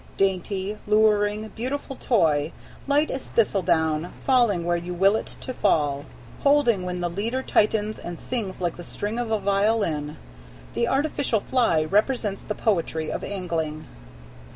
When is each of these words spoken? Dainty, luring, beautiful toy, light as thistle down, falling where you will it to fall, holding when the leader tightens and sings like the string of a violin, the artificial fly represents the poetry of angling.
Dainty, 0.17 0.79
luring, 0.87 1.49
beautiful 1.49 1.95
toy, 1.95 2.51
light 2.87 3.11
as 3.11 3.27
thistle 3.29 3.61
down, 3.61 4.11
falling 4.25 4.65
where 4.65 4.75
you 4.75 4.95
will 4.95 5.15
it 5.15 5.27
to 5.41 5.53
fall, 5.53 6.05
holding 6.41 6.81
when 6.81 7.01
the 7.01 7.07
leader 7.07 7.43
tightens 7.43 7.99
and 7.99 8.17
sings 8.17 8.59
like 8.59 8.77
the 8.77 8.83
string 8.83 9.19
of 9.19 9.29
a 9.29 9.37
violin, 9.37 10.17
the 10.73 10.87
artificial 10.87 11.39
fly 11.39 11.83
represents 11.85 12.41
the 12.41 12.55
poetry 12.55 13.11
of 13.11 13.23
angling. 13.23 13.85